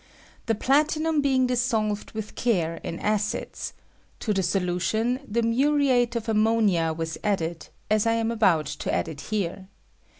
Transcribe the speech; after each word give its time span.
The 0.47 0.55
platinum 0.55 1.21
being 1.21 1.45
dissolved 1.45 2.13
with 2.13 2.33
care 2.33 2.77
in 2.77 2.97
acids, 3.01 3.73
to 4.21 4.33
the 4.33 4.41
solution 4.41 5.19
the 5.27 5.43
muriate 5.43 6.15
of 6.15 6.27
ammonia 6.27 6.97
added, 7.23 7.67
as 7.87 8.07
I 8.07 8.13
am 8.13 8.31
about 8.31 8.65
to 8.65 8.91
add 8.91 9.07
it 9.07 9.21
here. 9.29 9.67